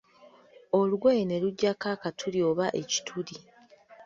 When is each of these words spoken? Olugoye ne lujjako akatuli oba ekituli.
Olugoye 0.79 1.21
ne 1.25 1.37
lujjako 1.43 1.85
akatuli 1.95 2.39
oba 2.49 2.65
ekituli. 2.81 3.37